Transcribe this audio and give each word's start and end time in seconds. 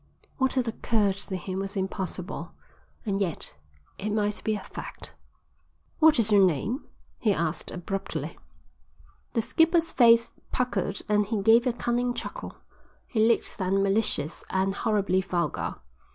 What 0.39 0.55
had 0.55 0.67
occurred 0.67 1.17
to 1.17 1.37
him 1.37 1.59
was 1.59 1.77
impossible, 1.77 2.53
and 3.05 3.21
yet 3.21 3.53
it 3.99 4.09
might 4.11 4.43
be 4.43 4.55
a 4.55 4.59
fact. 4.61 5.13
"What 5.99 6.17
is 6.17 6.31
your 6.31 6.43
name?" 6.43 6.85
he 7.19 7.31
asked 7.31 7.69
abruptly. 7.69 8.39
The 9.33 9.43
skipper's 9.43 9.91
face 9.91 10.31
puckered 10.51 11.03
and 11.07 11.27
he 11.27 11.43
gave 11.43 11.67
a 11.67 11.71
cunning 11.73 12.15
chuckle. 12.15 12.55
He 13.05 13.27
looked 13.27 13.59
then 13.59 13.83
malicious 13.83 14.43
and 14.49 14.73
horribly 14.73 15.21
vulgar. 15.21 15.75